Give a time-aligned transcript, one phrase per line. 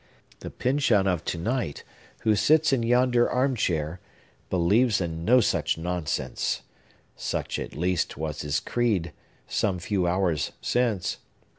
[0.39, 1.83] The Pyncheon of to night,
[2.21, 3.99] who sits in yonder arm chair,
[4.49, 6.63] believes in no such nonsense.
[7.15, 9.13] Such, at least, was his creed,
[9.47, 11.17] some few hours since.